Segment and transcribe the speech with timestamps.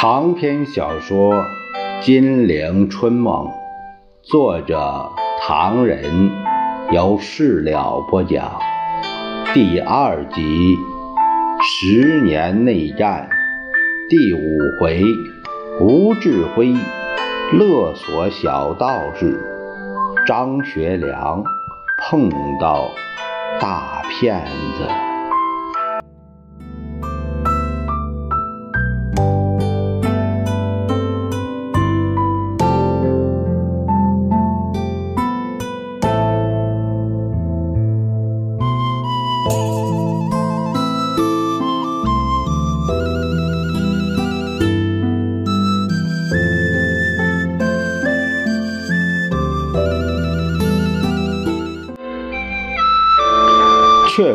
[0.00, 1.34] 长篇小说
[2.00, 3.48] 《金陵春梦》，
[4.22, 5.10] 作者
[5.42, 6.30] 唐人，
[6.90, 8.58] 由事了播讲。
[9.52, 10.74] 第二集：
[11.62, 13.28] 十年内战，
[14.08, 15.02] 第五回：
[15.82, 16.74] 吴志辉
[17.52, 19.38] 勒索小道士，
[20.26, 21.44] 张学良
[22.08, 22.88] 碰到
[23.60, 24.46] 大骗
[24.78, 25.09] 子。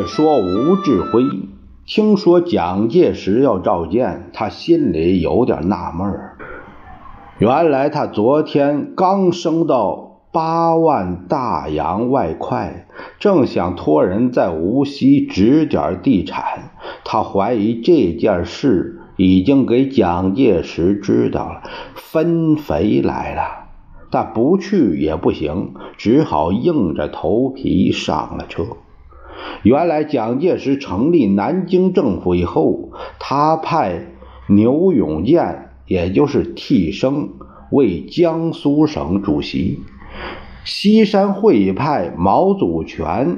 [0.08, 1.24] 说吴志辉
[1.86, 6.20] 听说蒋介石要召见他，心里有点纳闷。
[7.40, 12.88] 原来他昨天刚升到八万大洋外快，
[13.20, 16.72] 正想托人在无锡指点地产。
[17.04, 21.64] 他怀疑这件事已经给蒋介石知道了，
[21.96, 23.42] 分肥来了。
[24.12, 28.64] 但不去也不行，只好硬着头皮上了车。
[29.64, 34.08] 原来蒋介石成立南京政府以后，他派
[34.48, 37.30] 牛永健，也就是替生，
[37.72, 39.80] 为江苏省主席；
[40.64, 43.38] 西山会派毛祖全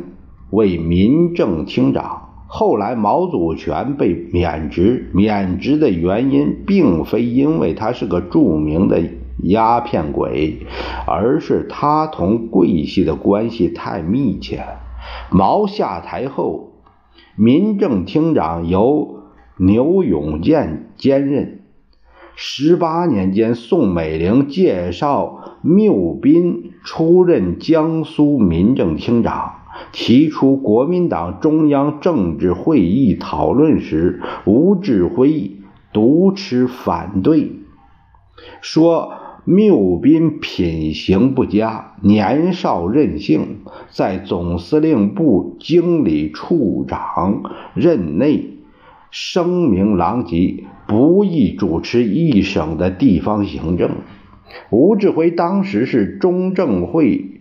[0.51, 2.23] 为民政厅长。
[2.49, 9.01] 后来毛祖全被免职，免职的原因并非因为他是个著名的
[9.43, 10.57] 鸦片鬼，
[11.05, 14.63] 而是他同桂系的关系太密切。
[15.29, 16.73] 毛下台后，
[17.35, 19.23] 民政厅长由
[19.57, 21.61] 牛永健兼任。
[22.35, 29.55] 十八年间，宋美龄介绍缪斌出任江苏民政厅长，
[29.91, 35.57] 提出国民党中央政治会议讨论时，吴志辉
[35.91, 37.53] 独持反对，
[38.61, 39.16] 说。
[39.49, 43.59] 缪斌品行不佳，年少任性，
[43.89, 47.43] 在总司令部经理处长
[47.73, 48.57] 任内
[49.09, 53.91] 声名狼藉，不易主持一省的地方行政。
[54.69, 57.36] 吴志辉当时是中正会。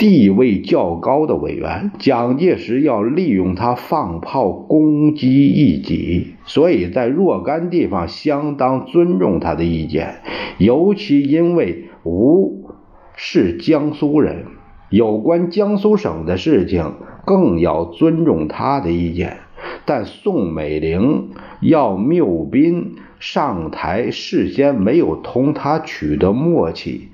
[0.00, 10.22] 地位较高的委员，蒋介石要利用他放炮攻击异己，所以在若干地方相当尊重他的意见，
[10.56, 12.70] 尤其因为吴
[13.14, 14.46] 是江苏人，
[14.88, 16.94] 有关江苏省的事情
[17.26, 19.36] 更要尊重他的意见。
[19.84, 21.28] 但宋美龄
[21.60, 27.08] 要缪斌上台，事先没有同他取得默契。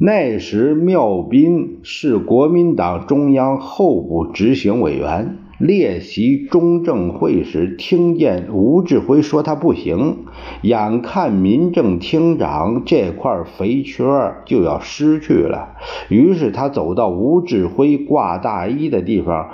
[0.00, 10.18] 那时，缪斌是国民党中央候补执行委员，列席中正会时，听见吴志辉说他不行，
[10.62, 14.04] 眼看民政厅长这块肥缺
[14.44, 15.74] 就要失去了，
[16.08, 19.48] 于是他走到吴志辉挂大衣的地方，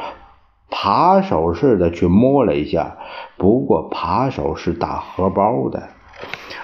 [0.69, 2.99] 扒手似的去摸了一下，
[3.39, 5.85] 不过扒手是打荷包的，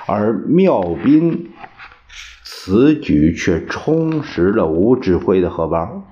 [0.07, 1.47] 而缪斌。
[2.63, 6.03] 此举却充实了吴志辉的荷包，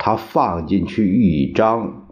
[0.00, 2.08] 他放进去一张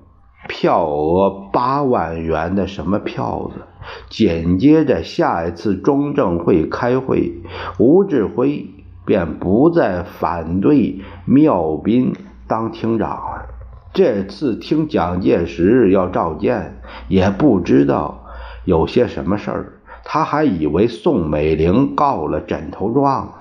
[0.49, 3.63] 票额八万元的什么票子。
[4.09, 7.33] 紧接着下一次中正会开会，
[7.81, 8.65] 吴志辉
[9.05, 12.13] 便不再反对缪斌
[12.47, 13.47] 当厅长了。
[13.93, 18.25] 这次听蒋介石要召见，也不知道
[18.65, 19.73] 有些什么事儿，
[20.05, 23.35] 他还以为宋美龄告了枕头状。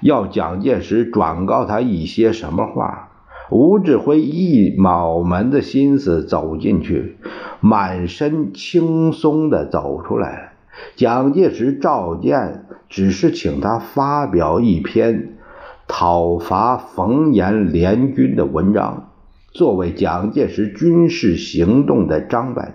[0.00, 3.08] 要蒋介石转告他一些什么话？
[3.50, 7.16] 吴志辉一卯门的心思走进去，
[7.60, 10.52] 满身轻松的走出来。
[10.96, 15.38] 蒋介石召见，只是请他发表一篇
[15.86, 19.08] 讨伐冯阎联军的文章，
[19.50, 22.74] 作为蒋介石军事行动的章本。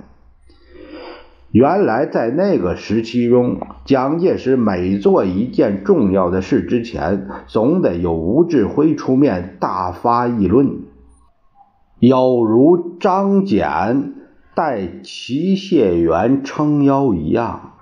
[1.54, 10.80] 原来在那个时期中，蒋介石每做一件重要的事之前，总得有吴志辉出面大发议论，
[12.00, 14.14] 有如张謇
[14.56, 17.74] 代齐燮元撑腰一样。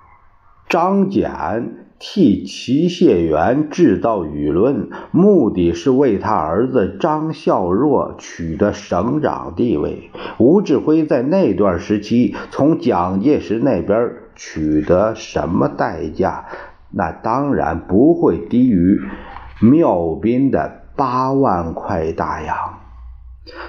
[0.68, 1.81] 张謇。
[2.04, 10.10] 替齐谢元制造舆论，目的是为他儿子张孝若取得省长地位。
[10.38, 16.46] 吴志辉在那段时期从蒋介石那边取得什么代价？
[16.90, 19.00] 那当然不会低于
[19.60, 22.81] 妙斌的八万块大洋。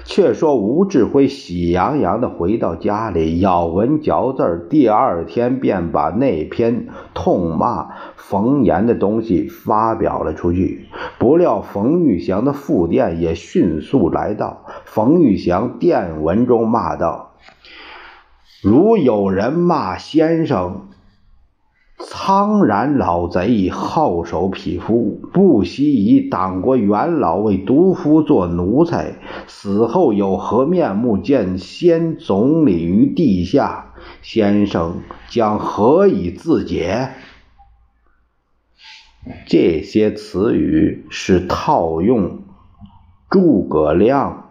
[0.04, 10.86] 却说吴志辉喜洋洋地回到家里，咬文嚼字，第二天便把那篇痛骂冯岩的东西发表了出去。
[11.18, 14.64] 不料冯玉祥的复电也迅速来到。
[14.84, 17.32] 冯玉祥电文中骂道
[18.62, 20.88] ：“如有人骂先生。”
[21.96, 29.14] 苍然老贼，好手匹夫，不惜以党国元老为毒夫做奴才，
[29.46, 33.92] 死后有何面目见先总理于地下？
[34.22, 37.10] 先生将何以自解？
[39.46, 42.40] 这些词语是套用
[43.30, 44.50] 诸葛亮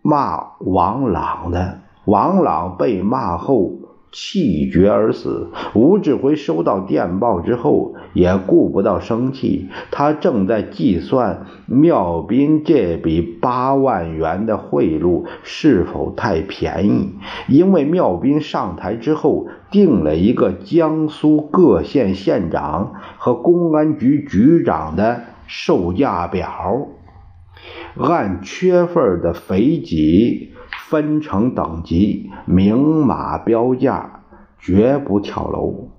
[0.00, 1.80] 骂王朗的。
[2.04, 3.77] 王朗被骂后。
[4.10, 5.48] 气绝而死。
[5.74, 17.14] 吴志辉收到电报之后，也顾不到生气，他正在计算妙斌这笔八万元的贿赂是否太便宜，
[17.48, 26.88] 因为妙斌上台之后定了一个江苏各县县长和公安局局长的售价表，
[27.98, 30.52] 按缺份的肥己。
[30.88, 34.22] 分成等级，明码标价，
[34.58, 35.90] 绝不跳楼。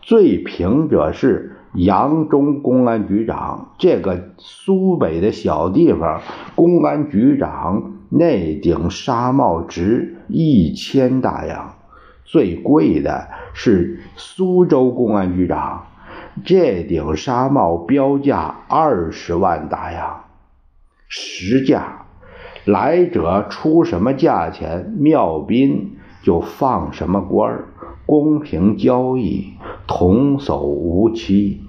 [0.00, 6.20] 最平者是扬中公安局长，这个苏北的小地方，
[6.54, 11.74] 公安局长那顶纱帽值一千大洋。
[12.24, 15.86] 最贵的是苏州公安局长，
[16.44, 20.24] 这顶纱帽标价二十万大洋，
[21.08, 22.05] 实价。
[22.66, 27.68] 来者出什么价钱，妙斌就放什么官儿，
[28.04, 29.52] 公平交易，
[29.86, 31.62] 童叟无欺。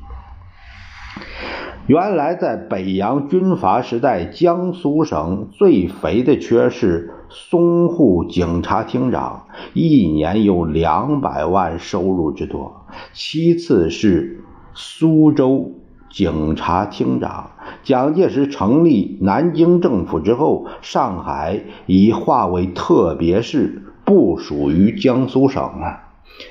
[1.85, 12.87] 原来在北洋军阀时代，江苏省最肥的缺是淞沪警察厅长，一年有两百万收入之多。
[13.13, 15.71] 其次是苏州。
[16.17, 17.51] 警察厅长
[17.83, 25.99] 蒋介石成立南京政府之后，上海已划为特别市，不属于江苏省了。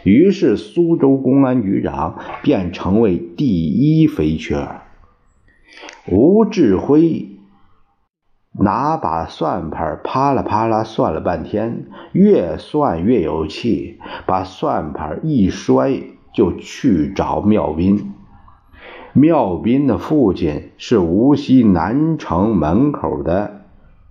[0.05, 4.69] 于是苏州公安局长便成为第一肥缺。
[6.09, 7.27] 吴志辉
[8.57, 16.03] 拿把算盘啪啦啪啦算了半天，越算越有气，把算盘一摔，
[16.33, 18.12] 就去找妙斌。
[19.19, 23.63] 妙斌的父亲是无锡南城门口的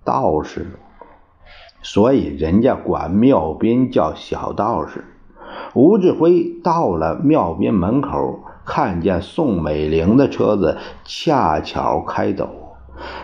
[0.02, 0.66] 道士，
[1.80, 5.04] 所以人家管妙斌叫小道士。
[5.74, 12.50] 吴志辉到了妙斌门口，看见宋美龄的车子恰巧开走，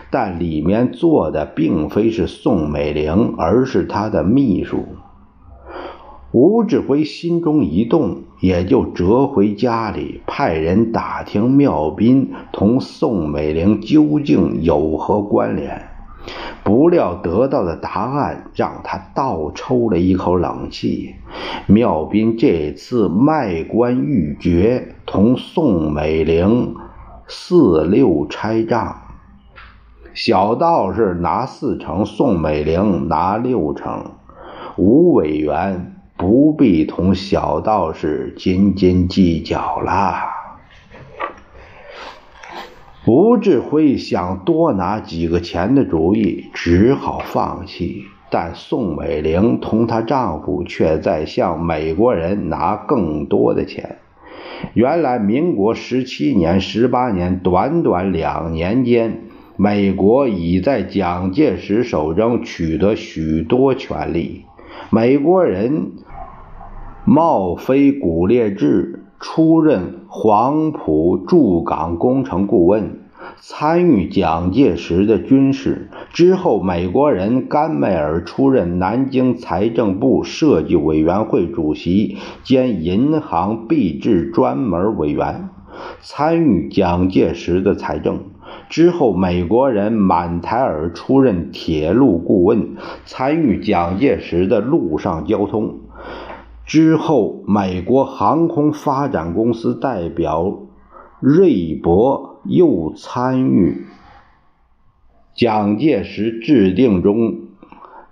[0.09, 4.85] 但里面坐的并非是宋美龄，而是他的秘书。
[6.33, 15.89] 吴志辉心中一动，也就折回家里，派人打听妙斌同宋美龄究竟有何关联。
[16.63, 21.13] 不料得到的答案让他倒抽了一口冷气。
[21.67, 26.73] 妙斌这次卖官鬻爵，同宋美龄
[27.27, 29.01] 四六拆账，
[30.15, 34.13] 小道士拿四成，宋美龄拿六成，
[34.77, 35.92] 吴委员。
[36.23, 40.15] 不必同小道士斤斤计较了。
[43.05, 48.05] 吴志辉想多拿几个钱的主意，只好放弃。
[48.29, 53.97] 但宋美龄同她丈夫却在向美国人拿更多的钱。
[54.73, 59.23] 原来，民国十七年、十八年，短短两年间，
[59.57, 64.45] 美国已在蒋介石手中取得许多权利。
[64.89, 65.91] 美国人。
[67.05, 72.99] 冒非古烈治出任黄埔驻港工程顾问，
[73.41, 75.89] 参与蒋介石的军事。
[76.13, 85.49] 之后，美国人甘麦尔出任南京财政部设计委员会主席兼银行币制专门委员，
[85.99, 88.19] 参与蒋介石的财政。
[88.69, 95.79] 之后，美国人满台尔出任铁路顾问，参与蒋介石的陆上交通。
[96.65, 100.59] 之后，美国航空发展公司代表
[101.19, 103.85] 瑞博又参与
[105.35, 107.39] 蒋介石制定中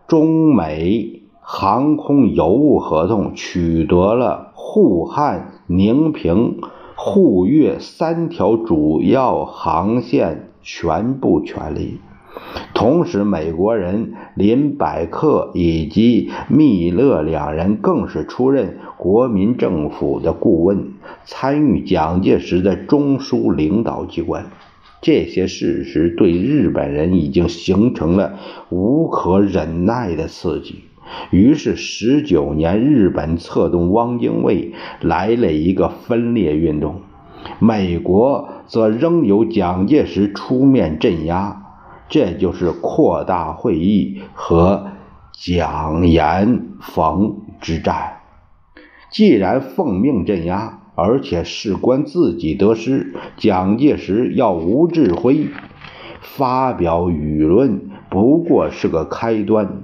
[0.07, 6.59] 中美航空邮务合同，取得了沪汉、宁平、
[6.95, 11.99] 沪粤三条主要航线全部权利。
[12.81, 24.47] 同时，美国人林百克以及密勒两人更是出任国民政府的顾问，参与蒋介石的中枢领导机关。
[24.99, 30.79] 这些事实对日本人已经形成了无可忍耐的刺激。
[31.29, 37.01] 于是，十九年，日本策动汪精卫来了一个分裂运动，
[37.59, 41.60] 美国则仍由蒋介石出面镇压。
[42.11, 44.91] 这就是扩大会议和
[45.31, 48.17] 蒋阎冯之战。
[49.09, 55.47] 既然奉命镇压，而且事关自己得失，蒋介石要吴志辉
[56.19, 59.83] 发表舆论，不过是个开端。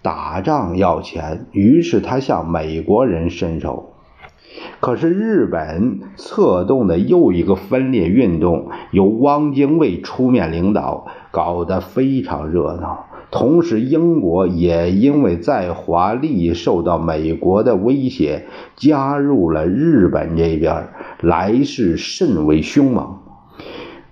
[0.00, 3.93] 打仗要钱，于是他向美国人伸手。
[4.80, 13.06] 可是日本策动的又一个分裂运动，由汪精卫出面领导，搞得非常热闹。
[13.30, 18.46] 同时，英国也因为在华利益受到美国的威胁，
[18.76, 23.18] 加入了日本这边，来势甚为凶猛。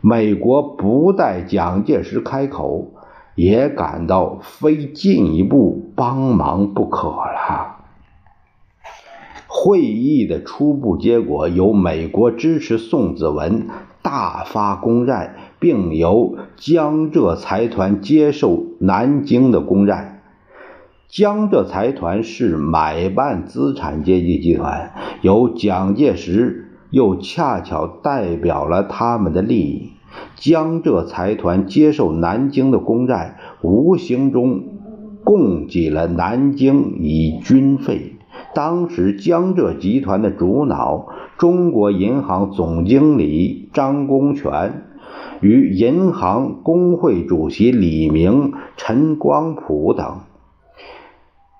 [0.00, 2.94] 美国不待蒋介石开口，
[3.36, 7.71] 也感到非进一步帮忙不可了。
[9.64, 13.68] 会议的初步结果由美国支持宋子文
[14.02, 20.20] 大发公债，并由江浙财团接受南京的公债。
[21.06, 29.92] 江浙财团是买办资产阶级集团，由蒋介石又恰巧代表了他们的利益。
[30.34, 34.64] 江浙财团接受南京的公债，无形中
[35.22, 38.16] 供给了南京以军费。
[38.54, 44.84] 当时，江浙集团的主脑中国银行总经理张公权
[45.40, 50.18] 与银行工会主席李明、陈光甫等，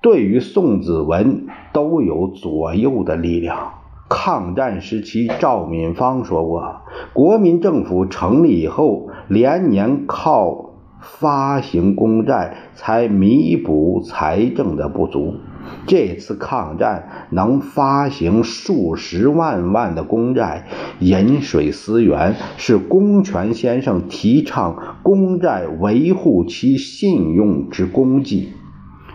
[0.03, 3.73] 对于宋子文都有左右的力量。
[4.09, 6.83] 抗战时期，赵敏芳说过
[7.15, 15.37] ：“国民政府成立以后，连年靠发行公债才弥补财政的不足。”
[15.87, 20.66] 这次抗战能发行数十万万的公债，
[21.00, 28.50] 饮水思源，是公权先生提倡公债维护其信用之功绩。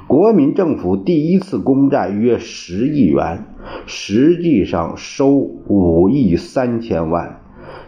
[0.07, 3.45] 国民政府第一次公债约十亿元，
[3.85, 7.41] 实际上收五亿三千万，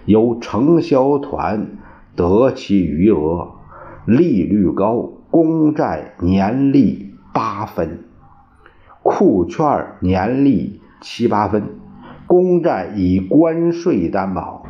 [0.05, 1.77] 由承销团
[2.15, 3.51] 得其余额，
[4.05, 8.08] 利率高，公债年利八分。
[9.01, 11.63] 库券年利七八分，
[12.27, 14.63] 公债以关税担保，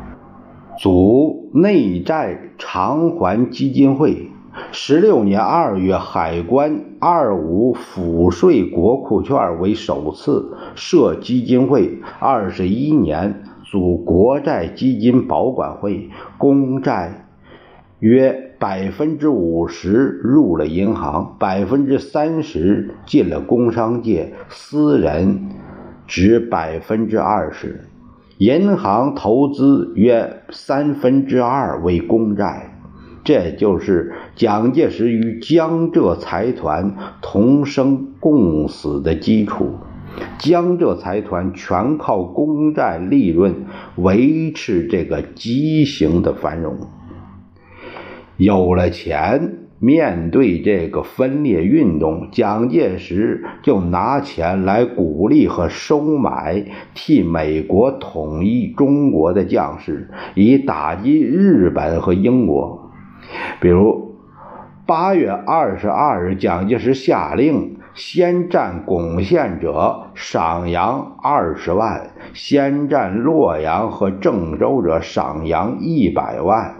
[0.78, 4.30] 组内债偿还基金会。
[4.72, 12.00] 十六年二月，海关二五抚税国库券为首次设基金会。
[12.18, 17.26] 二十一年，组国债基金保管会，公债
[17.98, 18.49] 约。
[18.60, 25.48] 百分之五十入了银行，百分之三十进了工商界，私人
[26.06, 27.80] 只百分之二十。
[28.36, 32.78] 银行投资约三分之二为公债，
[33.24, 39.70] 这就是蒋介石与江浙财团同生共死的基础。
[40.38, 43.54] 江浙财团全靠公债利润
[43.96, 46.76] 维持这个畸形的繁荣。
[48.40, 62.90] 有了钱，面对这个分裂运动，蒋介石就拿钱来鼓励和收买替美国统一中国的将士，以打击日本和英国。
[63.60, 64.14] 比如，
[64.86, 76.79] 八月二十二日，蒋介石下令先占巩县者赏洋二十万，先占洛阳和郑州者赏洋一百万。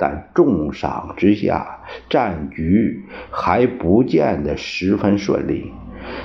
[0.00, 5.70] 但重赏之下，战局还不见得十分顺利。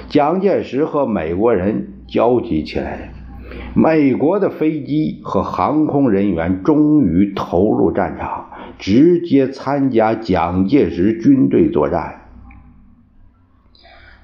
[0.07, 3.11] 蒋介石和美国人交集起来，
[3.75, 12.21] 美国的飞机和航空人员终于投入战场，直接参加蒋介石军队作战。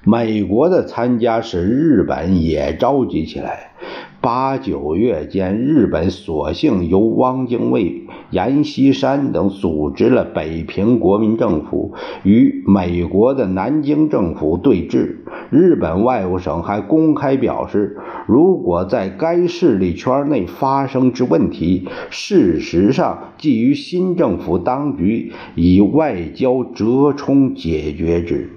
[0.04, 3.72] 美国的参加使日本也着急起来。
[4.22, 15.16] 八九月间，日本索性由汪精卫、阎锡山等组织了北平国民政府，与美国的南京政府对峙。
[15.50, 17.98] 日本外务省还公开表示，
[18.28, 28.48] 如果在该势力圈内发生之问题，事实上基于新政府当局以外交折冲解决之。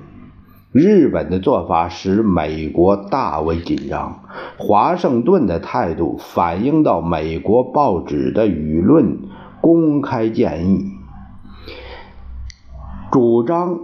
[0.77, 4.19] 日本的做法使美国大为紧张。
[4.57, 9.19] 华盛顿的态度反映到美国报纸的舆论，
[9.61, 10.91] 公开建议，
[13.09, 13.79] 主张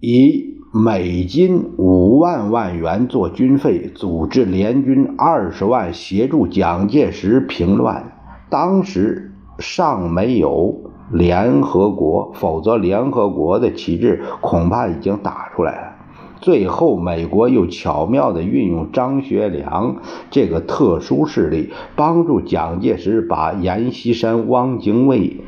[0.00, 8.12] 以美金五万万元做军费，组织联军二十万协助蒋介石平乱。
[8.48, 10.74] 当时尚没有
[11.12, 15.97] 联合国，否则联合国的旗帜恐怕已经打出来了。
[16.40, 19.96] 最后，美国又巧妙地运用张学良
[20.30, 25.40] 这个特殊势力，帮助蒋介石把阎锡山、汪精卫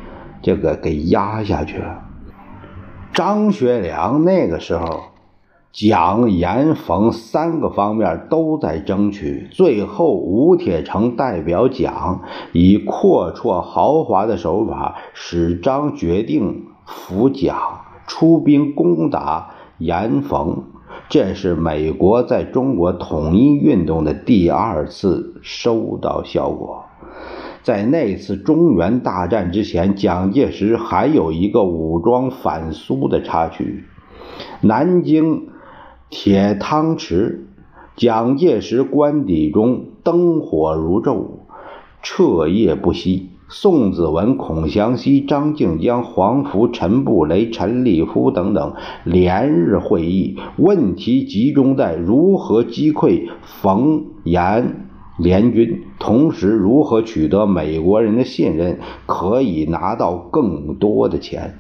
[0.42, 2.02] 这个给压下去了。
[3.12, 5.00] 张学良那个时候，
[5.72, 9.48] 蒋、阎、冯三个方面都在争取。
[9.52, 17.56] 最后，吴铁城代表蒋，以阔绰豪华的手法，使张决定扶蒋，
[18.06, 20.64] 出兵攻打阎、冯。
[21.08, 26.84] 这是美国在中国统一运动的第二次收到效果。
[27.62, 33.84] 在那次中原大战之前，蒋介石还有一个武装反苏的插曲：
[34.60, 35.48] 南京
[36.08, 37.48] 铁汤池，
[37.96, 41.26] 蒋介石官邸中灯火如昼，
[42.02, 43.29] 彻夜不息。
[43.52, 54.86] 宋子文、孔祥熙、张静江、黄福、陈布雷、陈立夫等等连日会议，问题集中在如何击溃冯阎
[55.18, 61.58] 联军，同时如何取得美国人的信任，可以拿到更多的钱。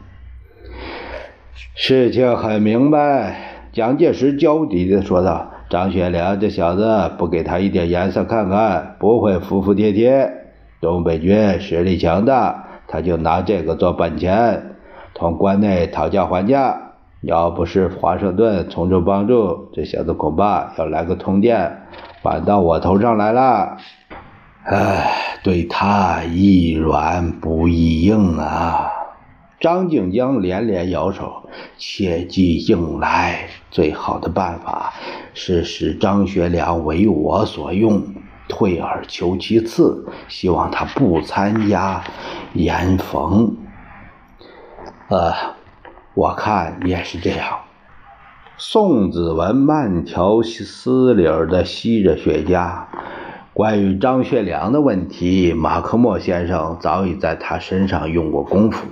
[1.74, 10.30] 事情很明白，蒋介石焦急地说道：“张学良这小子，不给他一点颜色看看，不会服服帖帖。”
[10.80, 14.76] 东北军实力强大，他就拿这个做本钱，
[15.12, 16.92] 同关内讨价还价。
[17.22, 21.82] 要不是华盛顿从中帮助，这小子恐怕要来个通电，
[22.22, 23.76] 反到我头上来了。
[24.64, 25.12] 唉，
[25.42, 28.90] 对他易软不易硬啊！
[29.60, 33.48] 张静江连连摇手，切忌硬来。
[33.70, 34.94] 最好的办法
[35.34, 38.02] 是使张学良为我所用。
[38.50, 42.02] 退而求其次，希望他不参加
[42.52, 43.56] 严冯。
[45.08, 45.32] 呃，
[46.12, 47.60] 我看也是这样。
[48.58, 52.82] 宋子文慢条斯理的吸着雪茄。
[53.54, 58.86] 关于张学良的问题，马克莫先生早已在他身上用过功夫。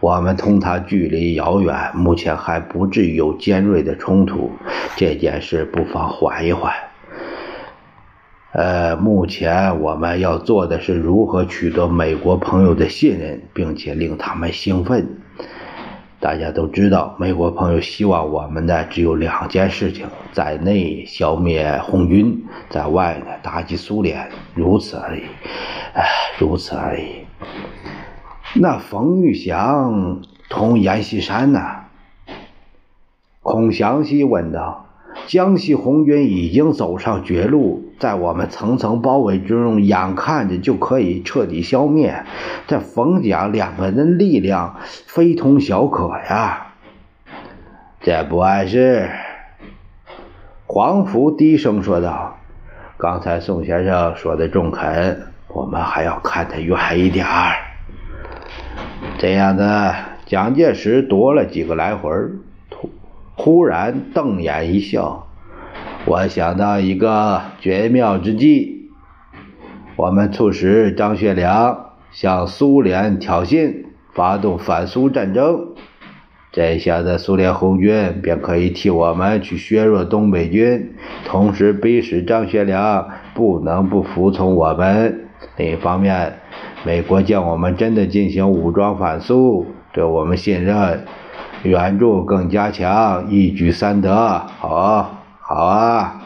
[0.00, 4.50] 我们同他距离遥远，目前还不至于有尖锐的冲突。
[4.96, 6.72] 这件事不妨缓一缓。
[8.56, 15.06] 呃，目前我们要做的是如何取得美国朋友的信任，并且令他们兴奋。
[16.20, 25.24] 大家都知道，美国朋友希望我们的只有两件事情：在内消灭红军，在外呢打击苏联，如此而已。
[25.92, 26.06] 唉，
[26.38, 27.26] 如此而已。
[28.54, 31.60] 那冯玉祥同阎锡山呢？
[33.42, 34.85] 孔祥熙问道。
[35.26, 42.24] 江西红军已经走上绝路，在我们层层包围之中，眼看着就可以彻底消灭。
[42.66, 44.76] 这冯蒋两个人力量
[45.06, 46.74] 非同小可呀！
[48.00, 49.08] 这不碍事。
[50.66, 52.36] 黄福低声说道
[52.98, 57.54] ：“刚才宋先生说的中肯，我们还要看得远一点儿。
[59.18, 62.10] 这样的，蒋介石夺了几个来回。”
[63.36, 65.28] 忽然瞪眼一笑，
[66.06, 68.90] 我想到一个绝妙之计。
[69.96, 75.74] 我们促使张学良向苏联挑衅，发动反苏战争，
[76.50, 80.94] 这下子苏联红军便可以替我们去削弱东北军，
[81.26, 85.28] 同时逼使张学良不能不服从我们。
[85.58, 86.38] 另一方面，
[86.84, 91.04] 美国见我们真的进行武装反苏，对我们信任。
[91.66, 94.14] 援助更加强，一举三得。
[94.58, 96.22] 好，好啊！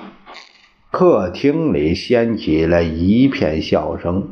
[0.91, 4.29] 客厅里掀起了一片笑声。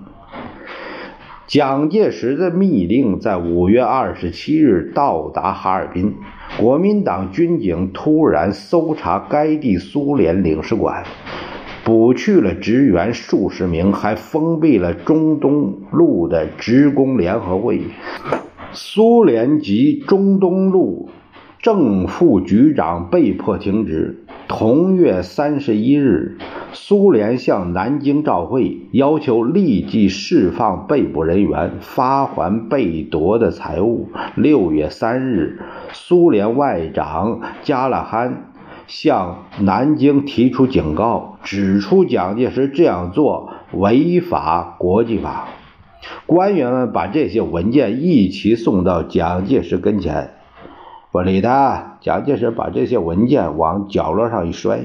[1.46, 6.14] 蒋介石的密令在五月二十七日到达哈尔滨，
[6.58, 11.04] 国民党军警突然搜查该地苏联领事馆，
[11.84, 17.80] 捕去了职员数十名，还封闭了中东路的职工联合会。
[18.72, 21.08] 苏联及中东路
[21.58, 24.24] 正副局长被迫停职。
[24.46, 26.38] 同月三十一日，
[26.72, 34.08] 苏联向南京照会，要求立即释放被捕人员，发还被夺的财物。
[34.36, 35.60] 六月三日，
[35.92, 38.44] 苏联外长加拉罕。
[38.86, 45.46] 向南京提出警告，指出蒋介石这样做违法国际法。
[46.26, 50.30] 官员们把这些文件一起送到蒋介石跟前，
[51.10, 51.98] 不理他。
[52.00, 54.80] 蒋介石把这些文件往角落上一摔：“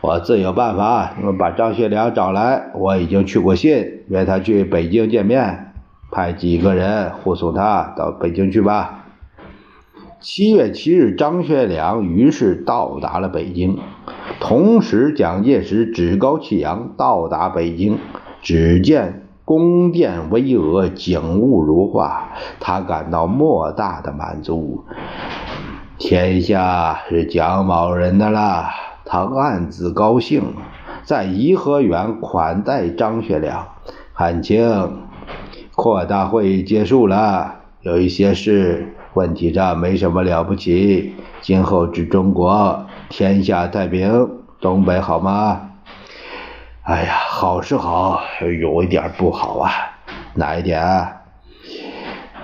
[0.00, 1.12] 我自有办法。
[1.18, 5.72] 你们把张学良找来，我已经去过信，约他去北京见面，
[6.10, 9.04] 派几个人护送他到北京去吧。”
[10.22, 13.78] 七月七日，张学良于是到达了北京。
[14.38, 17.98] 同时，蒋介石趾高气扬到达北京，
[18.42, 22.28] 只见宫殿巍峨，景物如画，
[22.60, 24.84] 他感到莫大的满足。
[25.98, 28.68] 天下是蒋某人的了，
[29.04, 30.54] 他暗自高兴，
[31.02, 33.66] 在颐和园款待张学良。
[34.12, 34.62] 汉卿，
[35.74, 38.94] 扩大会议结束了，有一些事。
[39.14, 45.69] 问题这没什么了不起，今后治中国，天下太平，东北好吗？
[46.90, 48.20] 哎呀，好是好，
[48.60, 49.70] 有一点不好啊，
[50.34, 50.82] 哪一点？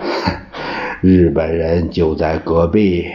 [1.03, 3.09] 日本人就在隔壁，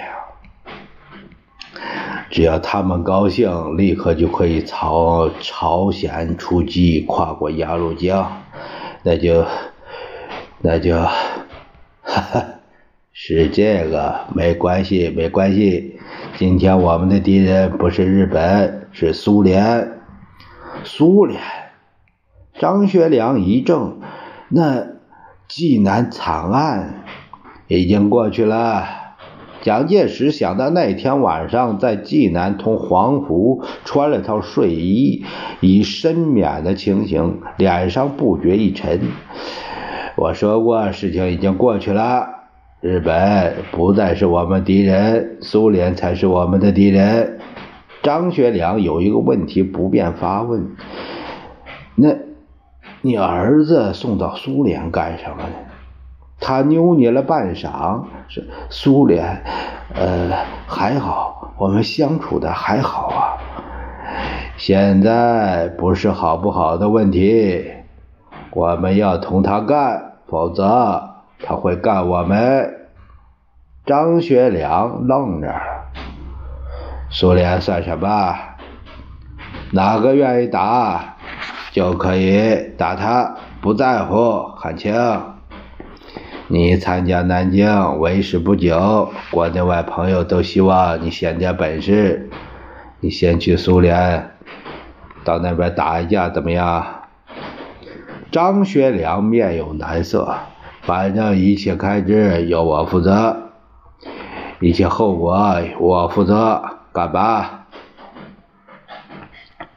[2.29, 8.29] 只要他们高兴，立刻就可以朝朝鲜出击，跨过鸭绿江，
[9.01, 9.45] 那就，
[10.59, 11.11] 那就，哈
[12.01, 12.45] 哈。
[13.13, 15.97] 是这个，没关系，没关系。
[16.35, 20.00] 今天我们的敌人不是日本，是苏联。
[20.83, 21.39] 苏联。
[22.59, 23.97] 张学良一怔，
[24.49, 24.85] 那
[25.47, 27.03] 济南惨案
[27.67, 28.85] 已经过去了。
[29.61, 35.23] 蒋介石想到那天晚上在济南同黄福穿了套睡衣
[35.59, 38.99] 已身免的情形，脸上不觉一沉。
[40.15, 42.27] 我说过，事情已经过去了。
[42.79, 47.39] 日本不再是我们敌人，苏联才是我们的敌人。
[48.01, 50.75] 张学良有一个问题不便发问：
[51.95, 52.15] 那，
[53.01, 55.49] 你儿子送到苏联干什么呢？
[56.39, 59.43] 他扭捏了半晌，是苏联，
[59.93, 60.31] 呃，
[60.65, 63.37] 还好，我们相处的还好啊。
[64.57, 67.71] 现在不是好不好的问题，
[68.51, 71.09] 我们要同他干，否则。
[71.43, 72.71] 他会干我们。
[73.83, 75.51] 张学良愣着。
[77.13, 78.35] 苏联算什么？
[79.71, 81.17] 哪个愿意打，
[81.73, 84.43] 就可以打他，不在乎。
[84.55, 84.95] 汉卿，
[86.47, 92.29] 你参加南京为时不久，国内外朋友都希望你显点本事。
[93.01, 94.31] 你先去苏联，
[95.25, 96.85] 到那边打一架，怎么样？
[98.31, 100.33] 张学良面有难色。
[100.83, 103.51] 反正一切开支由我负责，
[104.61, 107.65] 一切后果我负责，干吧！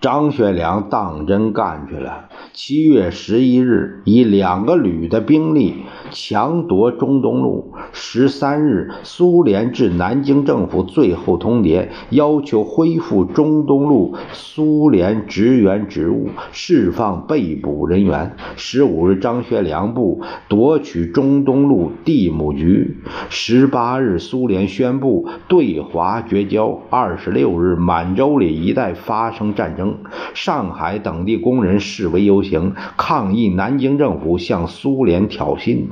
[0.01, 2.29] 张学良当真干去了。
[2.57, 5.75] 七月十一日，以两个旅的兵力
[6.13, 7.73] 强夺中东路。
[7.93, 18.37] 十三日，苏联致南京政府最后通牒，要求恢复中东路苏联职员职务，释放被捕人员。
[18.55, 22.99] 十五日，张学良部夺取中东路地亩局。
[23.31, 26.81] 十八日，苏联宣布对华绝交。
[26.89, 29.97] 二十六日，满洲里一带发生战争，
[30.35, 32.44] 上海等地工人示威游。
[32.45, 35.87] 行抗议南京政府向苏联挑衅，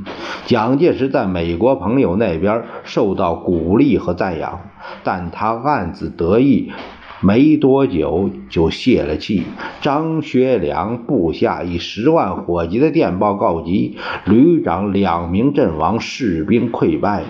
[0.47, 4.61] 蒋介石在美国朋友那边受到鼓励和赞扬，
[5.03, 6.71] 但他暗自得意，
[7.21, 9.43] 没多久就泄了气。
[9.81, 17.25] 张学良部下以十万火急的电报告急，旅长两名阵亡，士兵溃败，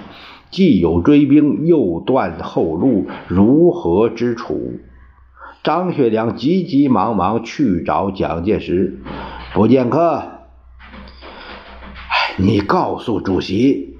[0.50, 4.72] 既有追兵，又断后路，如何之处？
[5.62, 8.98] 张学良急急忙忙去找蒋介石，
[9.54, 10.24] 不见客。
[12.36, 13.96] 你告诉主席，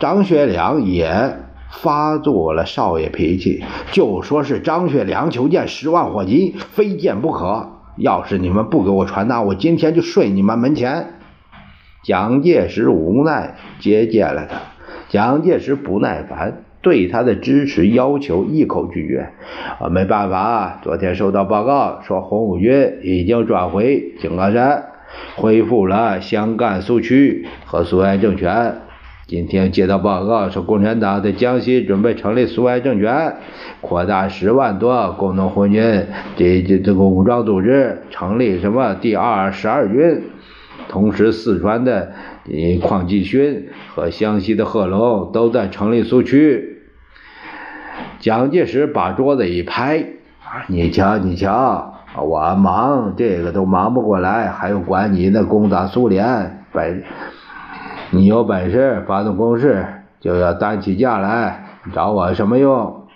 [0.00, 1.36] 张学良也
[1.68, 7.68] 发作了少爷脾气，就说是张学良求见十万火急，非见不可。
[7.98, 11.18] 要是你们不给我传达，我今天就睡你们门前。
[12.02, 14.56] 蒋介石无奈接见了他。
[15.10, 19.28] 蒋介石不耐烦，对他的支持要求一口拒绝。
[19.78, 24.84] 啊，没办法，昨天收到报告说红五军已经转回井冈山，
[25.36, 28.74] 恢复了湘赣苏区和苏维埃政权。
[29.28, 33.36] 今天接到报告说共产党在江西准备成立苏维埃政权，
[33.80, 40.22] 扩大十万多工农红军这这这个武装组织，成立什么第二十二军。
[40.88, 42.12] 同时，四川的
[42.82, 46.71] 邝继勋和湘西的贺龙都在成立苏区。
[48.22, 50.06] 蒋介石把桌子一拍
[50.70, 56.64] ：“你瞧，你瞧，我忙这个都忙不过来，还用管你那攻打苏联？
[56.72, 57.02] 本
[58.10, 63.08] 你有本事发动攻势，就要担起架来，找我什么用？”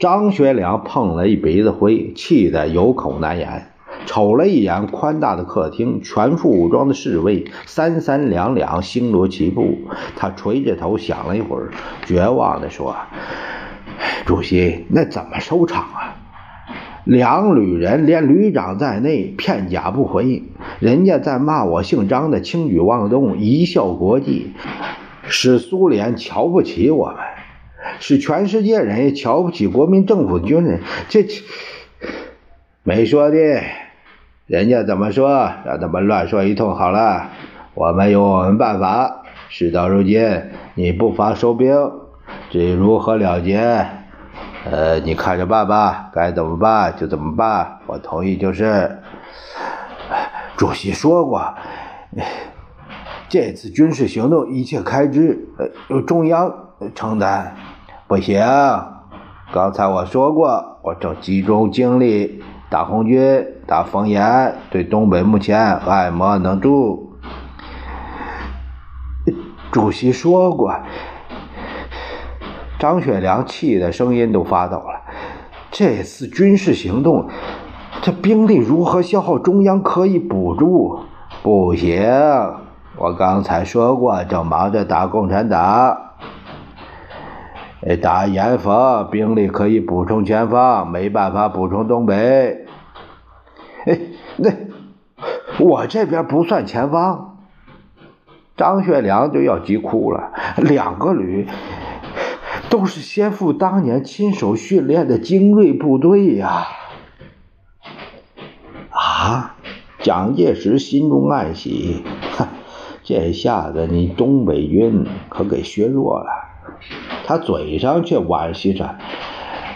[0.00, 3.68] 张学良碰了一鼻子灰，气得有口难言。
[4.08, 9.76] 瞅了一眼宽大的客厅，全副武装的侍卫三三两两星罗棋布。
[10.16, 11.70] 他垂着头想了一会儿，
[12.06, 12.96] 绝望地说
[14.24, 16.16] ：“主席，那怎么收场啊？
[17.04, 20.42] 两旅人，连旅长在内，片甲不回。
[20.80, 24.54] 人家在骂我姓张的轻举妄动，贻笑国际，
[25.24, 27.16] 使苏联瞧不起我们，
[28.00, 30.80] 使全世界人也瞧不起国民政府军人。
[31.10, 31.42] 这这
[32.82, 33.36] 没说的。”
[34.48, 37.28] 人家怎么说，让他们乱说一通好了。
[37.74, 39.22] 我们有我们办法。
[39.50, 40.26] 事到如今，
[40.74, 41.70] 你不妨收兵，
[42.48, 43.58] 至于如何了结，
[44.64, 46.08] 呃，你看着办吧。
[46.14, 47.80] 该怎么办就怎么办。
[47.86, 48.98] 我同意就是。
[50.56, 51.54] 主席说过，
[53.28, 56.50] 这次军事行动一切开支呃由中央
[56.94, 57.54] 承担。
[58.06, 58.42] 不行，
[59.52, 62.42] 刚才我说过，我正集中精力。
[62.70, 67.14] 打红军，打冯延，对东北目前爱莫能助。
[69.72, 70.74] 主席说过，
[72.78, 75.00] 张学良气的声音都发抖了。
[75.70, 77.28] 这次军事行动，
[78.02, 79.38] 这兵力如何消耗？
[79.38, 81.00] 中央可以补助。
[81.42, 82.02] 不行，
[82.96, 86.07] 我刚才说过，正忙着打共产党。
[88.02, 92.66] 打严防，兵力可以补充前方，没办法补充东北。
[93.84, 93.98] 哎，
[94.36, 94.50] 那
[95.60, 97.38] 我这边不算前方。
[98.56, 100.32] 张学良就要急哭了。
[100.56, 101.46] 两个旅
[102.68, 106.66] 都是先父当年亲手训练的精锐部队呀！
[108.90, 109.54] 啊，
[110.00, 112.02] 蒋介石心中暗喜，
[112.36, 112.48] 哼，
[113.04, 116.37] 这下子你东北军可给削弱了。
[117.28, 118.96] 他嘴上却惋惜着：“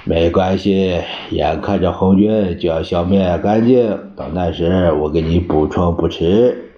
[0.08, 6.72] 没关系，眼看着红军就要消灭干净，到那时我给你补充不迟。”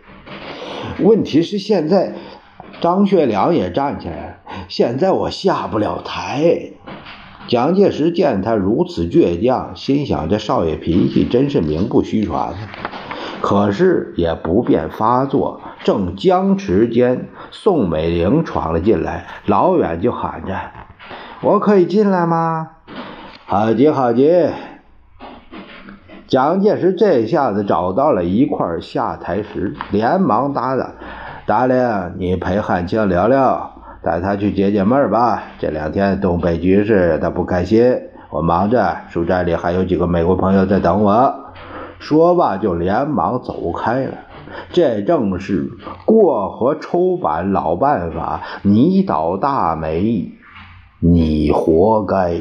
[0.99, 2.15] 问题是现在，
[2.81, 4.35] 张学良也站起来了，
[4.67, 6.43] 现在我下不了台。
[7.47, 12.53] 蒋介石见他如此倔强，心想：这少爷脾气真是名不虚传。
[13.45, 15.61] 可是也不便发作。
[15.85, 20.57] 正僵持间，宋美龄闯了进来，老远就喊着
[21.45, 22.71] ：“我可以进来吗？”
[23.45, 24.47] 好极好极。
[26.27, 30.93] 蒋介石这下子找到了一块下台石，连忙答道
[31.45, 35.43] ：“达令，你陪汉卿聊聊，带他去解解闷吧。
[35.59, 37.95] 这两天东北局势他不开心，
[38.31, 41.41] 我忙着，书斋里还有几个美国朋友在等我。”
[42.05, 44.13] 说罢就连忙走开了。
[44.71, 45.71] 这正是
[46.05, 50.33] 过河抽板老办法，你倒大霉，
[51.01, 52.39] 你活该。